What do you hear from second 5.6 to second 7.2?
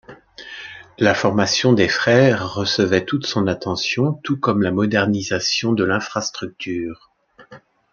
de l'infrastructure.